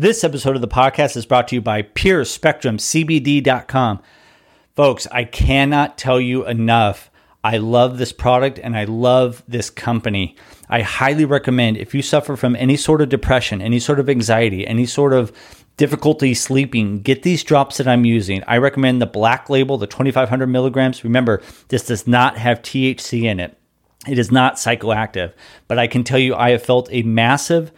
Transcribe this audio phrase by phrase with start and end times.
[0.00, 4.00] This episode of the podcast is brought to you by PureSpectrumCBD.com.
[4.76, 7.10] Folks, I cannot tell you enough.
[7.42, 10.36] I love this product and I love this company.
[10.68, 14.64] I highly recommend if you suffer from any sort of depression, any sort of anxiety,
[14.64, 15.32] any sort of
[15.76, 18.44] difficulty sleeping, get these drops that I'm using.
[18.44, 21.02] I recommend the black label, the 2500 milligrams.
[21.02, 23.58] Remember, this does not have THC in it.
[24.06, 25.32] It is not psychoactive,
[25.66, 27.72] but I can tell you I have felt a massive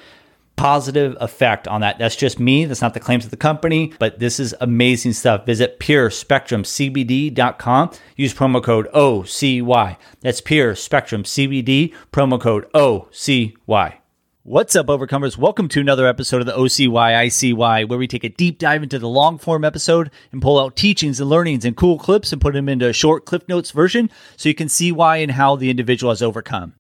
[0.57, 1.99] positive effect on that.
[1.99, 2.67] That's just me.
[2.67, 5.47] That's not the claims of the company, but this is amazing stuff.
[5.47, 7.91] Visit purespectrumcbd.com.
[8.17, 9.97] Use promo code OCY.
[10.21, 13.95] That's Pure Spectrum CBD, promo code OCY.
[14.43, 15.37] What's up, Overcomers?
[15.37, 19.07] Welcome to another episode of the OCYICY, where we take a deep dive into the
[19.07, 22.67] long form episode and pull out teachings and learnings and cool clips and put them
[22.67, 24.09] into a short Cliff Notes version
[24.39, 26.73] so you can see why and how the individual has overcome.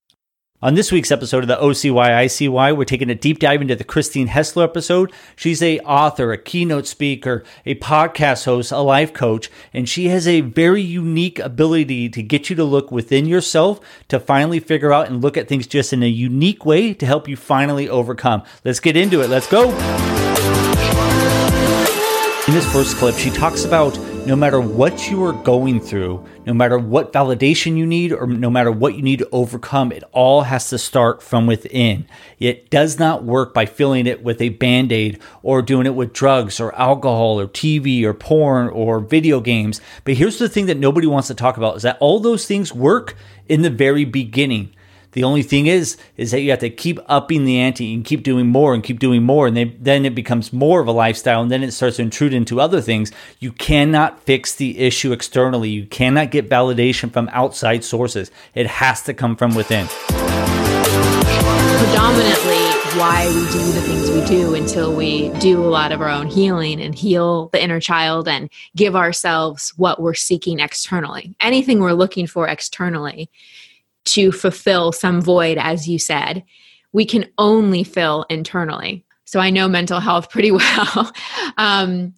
[0.62, 4.28] On this week's episode of the OCYICY, we're taking a deep dive into the Christine
[4.28, 5.10] Hessler episode.
[5.34, 10.28] She's a author, a keynote speaker, a podcast host, a life coach, and she has
[10.28, 15.06] a very unique ability to get you to look within yourself to finally figure out
[15.06, 18.42] and look at things just in a unique way to help you finally overcome.
[18.62, 19.30] Let's get into it.
[19.30, 19.70] Let's go.
[22.48, 26.52] In this first clip, she talks about no matter what you are going through, no
[26.52, 30.42] matter what validation you need, or no matter what you need to overcome, it all
[30.42, 32.06] has to start from within.
[32.38, 36.12] It does not work by filling it with a band aid or doing it with
[36.12, 39.80] drugs or alcohol or TV or porn or video games.
[40.04, 42.74] But here's the thing that nobody wants to talk about is that all those things
[42.74, 43.16] work
[43.48, 44.74] in the very beginning.
[45.12, 48.22] The only thing is, is that you have to keep upping the ante and keep
[48.22, 49.46] doing more and keep doing more.
[49.46, 52.32] And they, then it becomes more of a lifestyle and then it starts to intrude
[52.32, 53.10] into other things.
[53.40, 55.68] You cannot fix the issue externally.
[55.70, 58.30] You cannot get validation from outside sources.
[58.54, 59.88] It has to come from within.
[61.78, 66.08] Predominantly, why we do the things we do until we do a lot of our
[66.08, 71.34] own healing and heal the inner child and give ourselves what we're seeking externally.
[71.40, 73.30] Anything we're looking for externally
[74.06, 76.44] to fulfill some void, as you said,
[76.92, 79.04] we can only fill internally.
[79.24, 81.12] So I know mental health pretty well.
[81.56, 82.14] um,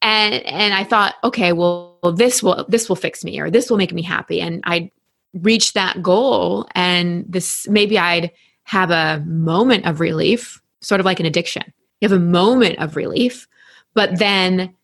[0.00, 3.76] and and I thought, okay, well, this will this will fix me or this will
[3.78, 4.40] make me happy.
[4.40, 4.90] And I
[5.34, 8.30] reached that goal and this maybe I'd
[8.64, 11.62] have a moment of relief, sort of like an addiction.
[12.00, 13.46] You have a moment of relief,
[13.94, 14.74] but then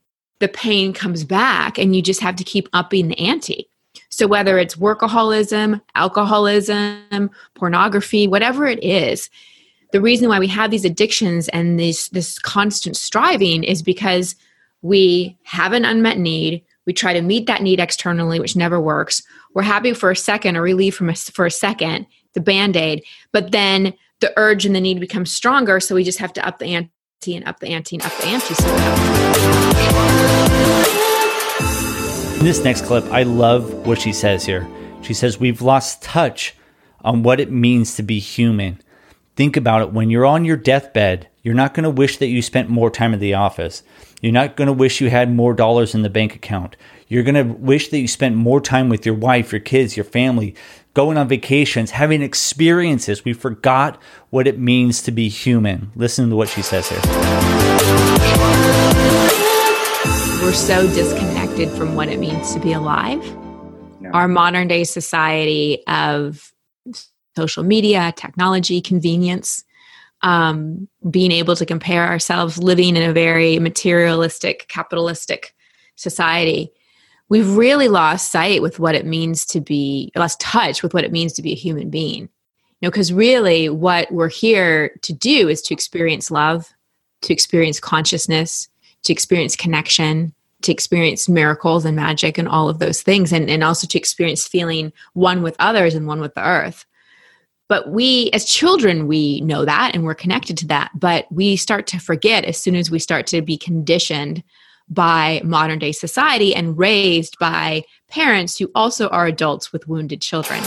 [0.41, 3.69] the pain comes back and you just have to keep upping the ante.
[4.11, 9.31] So, whether it's workaholism, alcoholism, pornography, whatever it is,
[9.93, 14.37] the reason why we have these addictions and this, this constant striving is because
[14.83, 16.63] we have an unmet need.
[16.87, 19.23] We try to meet that need externally, which never works.
[19.55, 23.03] We're happy for a second or relief from a, for a second, the band aid,
[23.33, 25.81] but then the urge and the need becomes stronger.
[25.81, 28.27] So we just have to up the ante and up the ante and up the
[28.27, 28.55] ante.
[30.95, 31.05] So
[32.38, 34.69] in this next clip, I love what she says here.
[35.03, 36.54] She says, We've lost touch
[37.00, 38.81] on what it means to be human.
[39.34, 39.93] Think about it.
[39.93, 43.12] When you're on your deathbed, you're not going to wish that you spent more time
[43.12, 43.82] in the office.
[44.21, 46.77] You're not going to wish you had more dollars in the bank account.
[47.09, 50.04] You're going to wish that you spent more time with your wife, your kids, your
[50.04, 50.54] family,
[50.94, 53.25] going on vacations, having experiences.
[53.25, 54.00] We forgot
[54.31, 55.91] what it means to be human.
[55.97, 57.00] Listen to what she says here.
[60.41, 63.25] We're so disconnected from what it means to be alive.
[64.01, 64.11] Yeah.
[64.13, 66.53] Our modern day society of
[67.37, 69.65] social media, technology, convenience,
[70.23, 75.53] um, being able to compare ourselves, living in a very materialistic, capitalistic
[75.97, 76.71] society,
[77.29, 81.11] we've really lost sight with what it means to be, lost touch with what it
[81.11, 82.23] means to be a human being.
[82.81, 86.73] You know, because really what we're here to do is to experience love,
[87.23, 88.69] to experience consciousness,
[89.03, 90.33] to experience connection,
[90.63, 94.47] to experience miracles and magic and all of those things, and, and also to experience
[94.47, 96.85] feeling one with others and one with the earth.
[97.69, 100.91] But we, as children, we know that and we're connected to that.
[100.95, 104.43] But we start to forget as soon as we start to be conditioned
[104.89, 110.63] by modern day society and raised by parents who also are adults with wounded children.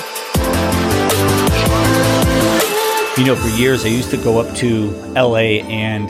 [3.18, 6.10] You know, for years I used to go up to LA and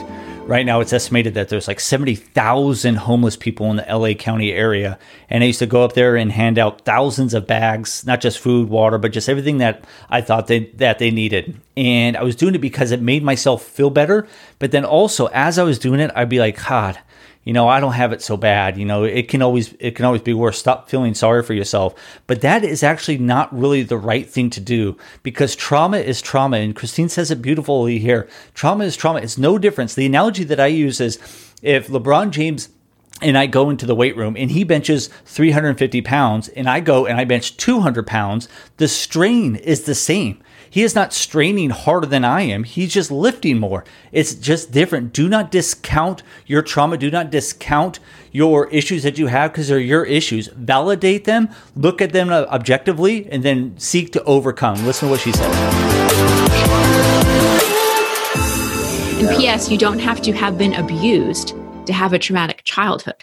[0.51, 4.99] Right now, it's estimated that there's like 70,000 homeless people in the LA County area.
[5.29, 8.37] And I used to go up there and hand out thousands of bags, not just
[8.37, 11.57] food, water, but just everything that I thought they, that they needed.
[11.77, 14.27] And I was doing it because it made myself feel better.
[14.59, 16.99] But then also, as I was doing it, I'd be like, God,
[17.43, 18.77] you know, I don't have it so bad.
[18.77, 20.59] You know, it can always it can always be worse.
[20.59, 21.95] Stop feeling sorry for yourself.
[22.27, 26.57] But that is actually not really the right thing to do because trauma is trauma.
[26.57, 28.29] And Christine says it beautifully here.
[28.53, 29.19] Trauma is trauma.
[29.21, 29.95] It's no difference.
[29.95, 31.17] The analogy that I use is
[31.63, 32.69] if LeBron James
[33.23, 37.05] and I go into the weight room and he benches 350 pounds and I go
[37.07, 40.41] and I bench 200 pounds, the strain is the same.
[40.71, 42.63] He is not straining harder than I am.
[42.63, 43.83] He's just lifting more.
[44.13, 45.11] It's just different.
[45.11, 46.95] Do not discount your trauma.
[46.95, 47.99] Do not discount
[48.31, 50.47] your issues that you have because they're your issues.
[50.47, 54.85] Validate them, look at them uh, objectively, and then seek to overcome.
[54.85, 55.55] Listen to what she says.
[59.19, 61.53] And P.S., you don't have to have been abused
[61.85, 63.21] to have a traumatic childhood.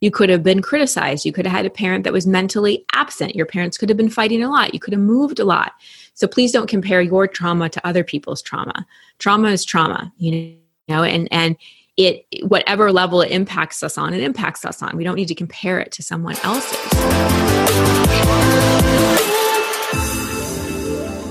[0.00, 1.24] You could have been criticized.
[1.24, 3.34] You could have had a parent that was mentally absent.
[3.34, 4.74] Your parents could have been fighting a lot.
[4.74, 5.72] You could have moved a lot.
[6.14, 8.86] So please don't compare your trauma to other people's trauma.
[9.18, 10.56] Trauma is trauma, you
[10.88, 11.56] know, and and
[11.96, 14.96] it whatever level it impacts us on, it impacts us on.
[14.96, 16.78] We don't need to compare it to someone else's.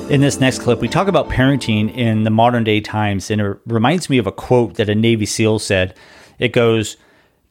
[0.10, 3.58] In this next clip, we talk about parenting in the modern day times, and it
[3.66, 5.96] reminds me of a quote that a Navy SEAL said.
[6.40, 6.98] It goes,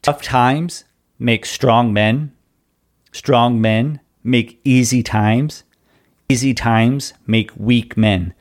[0.03, 0.85] Tough times
[1.19, 2.33] make strong men,
[3.11, 5.65] strong men make easy times,
[6.29, 8.35] easy times make weak men.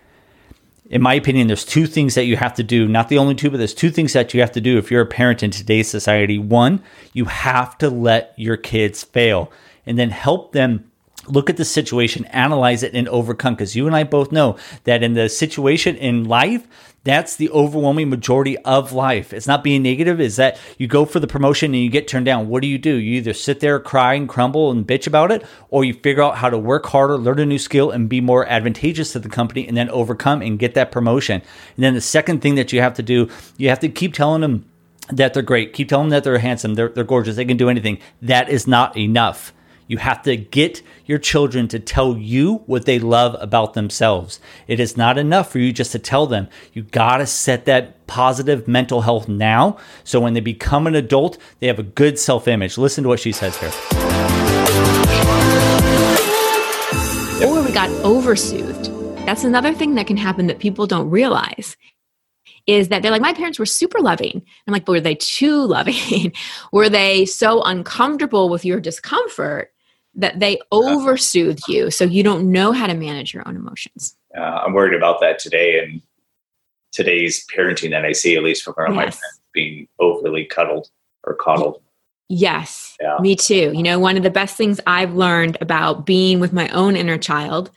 [0.89, 2.85] In my opinion, there's two things that you have to do.
[2.87, 5.01] Not the only two, but there's two things that you have to do if you're
[5.01, 6.37] a parent in today's society.
[6.37, 6.83] One,
[7.13, 9.51] you have to let your kids fail
[9.85, 10.90] and then help them
[11.27, 13.55] look at the situation, analyze it, and overcome.
[13.55, 16.67] Because you and I both know that in the situation in life,
[17.03, 19.33] that's the overwhelming majority of life.
[19.33, 22.27] It's not being negative, is that you go for the promotion and you get turned
[22.27, 22.47] down.
[22.47, 22.95] What do you do?
[22.95, 26.37] You either sit there, cry and crumble and bitch about it, or you figure out
[26.37, 29.67] how to work harder, learn a new skill, and be more advantageous to the company
[29.67, 31.41] and then overcome and get that promotion.
[31.75, 34.41] And then the second thing that you have to do, you have to keep telling
[34.41, 34.65] them
[35.09, 35.73] that they're great.
[35.73, 37.97] Keep telling them that they're handsome, they're, they're gorgeous, they can do anything.
[38.21, 39.53] That is not enough.
[39.91, 44.39] You have to get your children to tell you what they love about themselves.
[44.65, 46.47] It is not enough for you just to tell them.
[46.71, 51.37] You got to set that positive mental health now so when they become an adult,
[51.59, 52.77] they have a good self image.
[52.77, 53.67] Listen to what she says here.
[57.45, 58.85] Or we got oversoothed.
[59.25, 61.75] That's another thing that can happen that people don't realize
[62.65, 64.41] is that they're like, my parents were super loving.
[64.65, 66.31] I'm like, but were they too loving?
[66.71, 69.70] were they so uncomfortable with your discomfort
[70.15, 74.15] that they over soothe you so you don't know how to manage your own emotions.
[74.37, 76.01] Uh, I'm worried about that today and
[76.91, 78.95] today's parenting that I see, at least from yes.
[78.95, 80.89] my friends, being overly cuddled
[81.23, 81.81] or coddled.
[82.29, 83.17] Yes, yeah.
[83.19, 83.71] me too.
[83.73, 87.17] You know, one of the best things I've learned about being with my own inner
[87.17, 87.71] child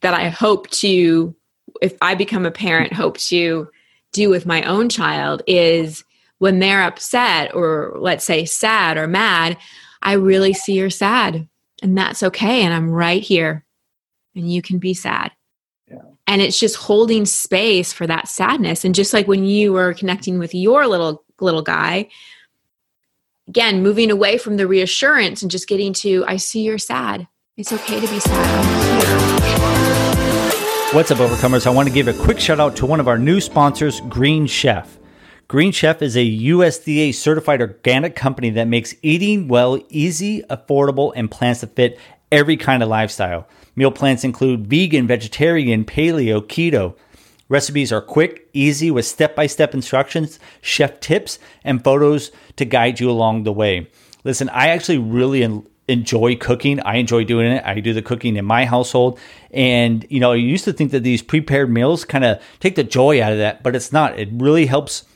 [0.00, 1.34] that I hope to,
[1.80, 3.68] if I become a parent, hope to
[4.12, 6.04] do with my own child is
[6.38, 9.56] when they're upset or let's say sad or mad,
[10.02, 11.46] I really see you're sad
[11.82, 13.64] and that's okay and i'm right here
[14.36, 15.32] and you can be sad.
[15.88, 16.02] Yeah.
[16.28, 20.38] and it's just holding space for that sadness and just like when you were connecting
[20.38, 22.08] with your little little guy
[23.48, 27.26] again moving away from the reassurance and just getting to i see you're sad.
[27.56, 28.64] It's okay to be sad.
[28.64, 30.94] I'm here.
[30.94, 31.66] What's up overcomers?
[31.66, 34.46] I want to give a quick shout out to one of our new sponsors green
[34.46, 34.99] chef
[35.50, 41.28] Green Chef is a USDA certified organic company that makes eating well easy, affordable, and
[41.28, 41.98] plans to fit
[42.30, 43.48] every kind of lifestyle.
[43.74, 46.94] Meal plans include vegan, vegetarian, paleo, keto.
[47.48, 53.00] Recipes are quick, easy, with step by step instructions, chef tips, and photos to guide
[53.00, 53.90] you along the way.
[54.22, 56.78] Listen, I actually really enjoy cooking.
[56.78, 57.64] I enjoy doing it.
[57.66, 59.18] I do the cooking in my household.
[59.50, 62.84] And, you know, I used to think that these prepared meals kind of take the
[62.84, 64.16] joy out of that, but it's not.
[64.16, 65.06] It really helps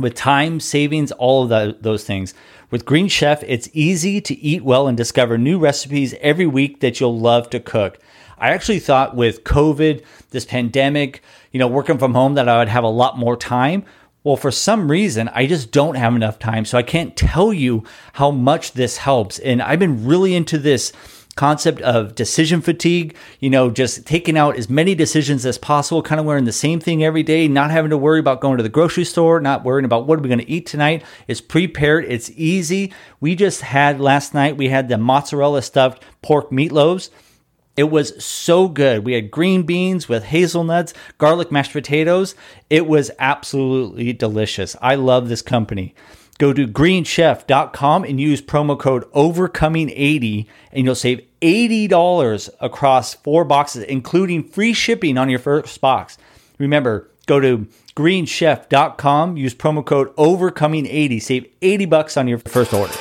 [0.00, 2.34] with time savings, all of the, those things.
[2.70, 7.00] With Green Chef, it's easy to eat well and discover new recipes every week that
[7.00, 7.98] you'll love to cook.
[8.38, 12.68] I actually thought with COVID, this pandemic, you know, working from home, that I would
[12.68, 13.84] have a lot more time.
[14.22, 16.64] Well, for some reason, I just don't have enough time.
[16.64, 19.38] So I can't tell you how much this helps.
[19.38, 20.92] And I've been really into this
[21.38, 26.18] concept of decision fatigue, you know, just taking out as many decisions as possible, kind
[26.18, 28.68] of wearing the same thing every day, not having to worry about going to the
[28.68, 31.04] grocery store, not worrying about what are we going to eat tonight.
[31.28, 32.92] It's prepared, it's easy.
[33.20, 37.08] We just had last night, we had the mozzarella stuffed pork meatloaves.
[37.76, 39.04] It was so good.
[39.04, 42.34] We had green beans with hazelnuts, garlic mashed potatoes.
[42.68, 44.74] It was absolutely delicious.
[44.82, 45.94] I love this company.
[46.38, 53.84] Go to greenchef.com and use promo code overcoming80 and you'll save $80 across four boxes,
[53.84, 56.18] including free shipping on your first box.
[56.58, 62.94] Remember, Go to greenchef.com, use promo code overcoming80, save 80 bucks on your first order.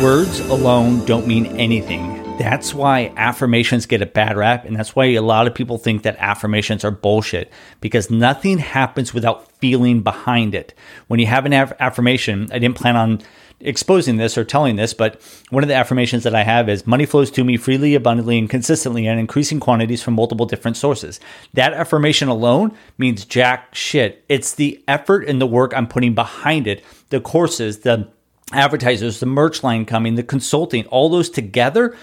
[0.00, 2.14] Words alone don't mean anything.
[2.38, 6.04] That's why affirmations get a bad rap, and that's why a lot of people think
[6.04, 10.74] that affirmations are bullshit because nothing happens without feeling behind it.
[11.08, 13.20] When you have an aff- affirmation, I didn't plan on
[13.60, 17.06] exposing this or telling this, but one of the affirmations that I have is money
[17.06, 21.18] flows to me freely, abundantly, and consistently and increasing quantities from multiple different sources.
[21.54, 24.24] That affirmation alone means jack shit.
[24.28, 28.08] It's the effort and the work I'm putting behind it, the courses, the
[28.52, 31.96] advertisers, the merch line coming, the consulting, all those together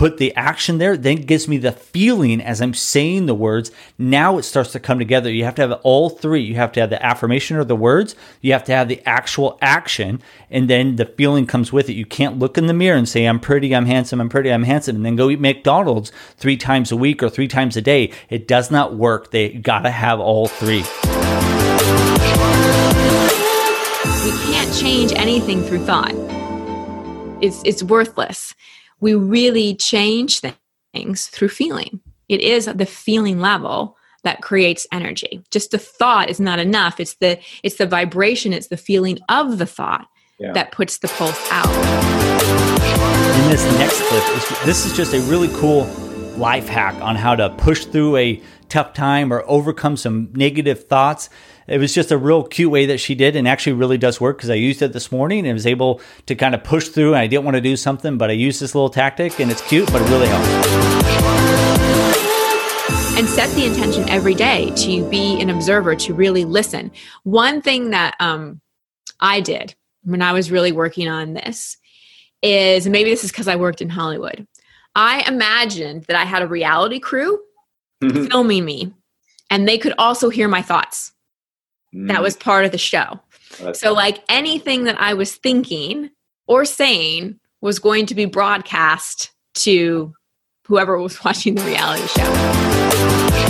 [0.00, 3.70] put the action there, then gives me the feeling as I'm saying the words.
[3.98, 5.30] Now it starts to come together.
[5.30, 6.40] You have to have all three.
[6.40, 9.58] You have to have the affirmation or the words, you have to have the actual
[9.60, 11.96] action, and then the feeling comes with it.
[11.96, 14.62] You can't look in the mirror and say, I'm pretty, I'm handsome, I'm pretty, I'm
[14.62, 18.10] handsome, and then go eat McDonald's three times a week or three times a day.
[18.30, 19.32] It does not work.
[19.32, 20.80] They gotta have all three.
[24.24, 26.14] We can't change anything through thought.
[27.42, 28.54] It's, it's worthless
[29.00, 30.40] we really change
[30.92, 32.00] things through feeling.
[32.28, 35.42] It is the feeling level that creates energy.
[35.50, 37.00] Just the thought is not enough.
[37.00, 40.06] It's the it's the vibration, it's the feeling of the thought
[40.38, 40.52] yeah.
[40.52, 41.66] that puts the pulse out.
[43.44, 45.84] In this next clip, this is just a really cool
[46.36, 51.28] life hack on how to push through a tough time or overcome some negative thoughts
[51.70, 54.36] it was just a real cute way that she did and actually really does work
[54.36, 57.14] because I used it this morning and was able to kind of push through.
[57.14, 59.62] And I didn't want to do something, but I used this little tactic and it's
[59.62, 60.48] cute, but it really helps.
[63.16, 66.90] And set the intention every day to be an observer, to really listen.
[67.22, 68.60] One thing that um,
[69.20, 71.76] I did when I was really working on this
[72.42, 74.44] is maybe this is because I worked in Hollywood.
[74.96, 77.38] I imagined that I had a reality crew
[78.02, 78.24] mm-hmm.
[78.24, 78.92] filming me
[79.50, 81.12] and they could also hear my thoughts
[81.92, 82.22] that mm.
[82.22, 83.20] was part of the show.
[83.60, 86.10] That's so, like anything that I was thinking
[86.46, 90.12] or saying was going to be broadcast to
[90.66, 93.40] whoever was watching the reality show.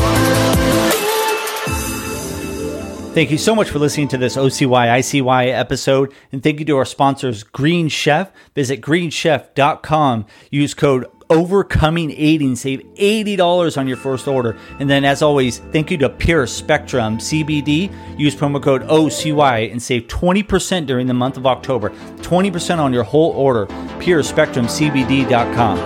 [3.13, 6.15] Thank you so much for listening to this OCY ICY episode.
[6.31, 8.31] And thank you to our sponsors, Green Chef.
[8.55, 10.27] Visit greenchef.com.
[10.51, 14.59] Use code overcoming 80 and save $80 on your first order.
[14.79, 17.93] And then, as always, thank you to Pure Spectrum CBD.
[18.19, 21.91] Use promo code OCY and save 20% during the month of October.
[21.91, 23.67] 20% on your whole order.
[23.67, 25.79] PureSpectrumCBD.com.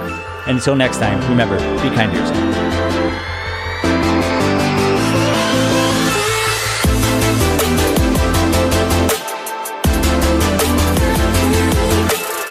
[0.46, 2.63] And until next time, remember, be kind to yourself.